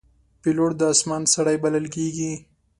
پیلوټ 0.41 0.71
د 0.77 0.81
آسمان 0.93 1.21
سړی 1.33 1.55
بلل 1.63 1.85
کېږي. 1.95 2.33